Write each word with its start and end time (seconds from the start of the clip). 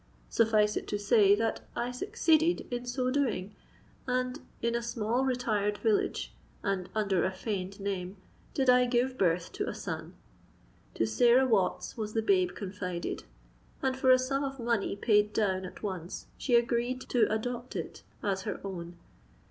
Suffice 0.29 0.75
it 0.77 0.87
to 0.87 0.97
say, 0.97 1.35
that 1.35 1.61
I 1.75 1.91
succeeded 1.91 2.65
in 2.73 2.87
so 2.87 3.11
doing—and, 3.11 4.39
in 4.59 4.73
a 4.73 4.81
small 4.81 5.23
retired 5.23 5.77
village, 5.77 6.33
and 6.63 6.89
under 6.95 7.23
a 7.23 7.31
feigned 7.31 7.79
name, 7.79 8.17
did 8.55 8.67
I 8.67 8.87
give 8.87 9.15
birth 9.15 9.51
to 9.51 9.69
a 9.69 9.75
son. 9.75 10.15
To 10.95 11.05
Sarah 11.05 11.45
Watts 11.45 11.97
was 11.97 12.13
the 12.13 12.23
babe 12.23 12.55
confided;—and, 12.55 13.95
for 13.95 14.09
a 14.09 14.17
sum 14.17 14.43
of 14.43 14.59
money 14.59 14.95
paid 14.95 15.33
down 15.33 15.65
at 15.65 15.83
once, 15.83 16.25
she 16.35 16.55
agreed 16.55 17.01
to 17.01 17.31
adopt 17.31 17.75
it 17.75 18.01
as 18.23 18.41
her 18.41 18.59
own. 18.63 18.97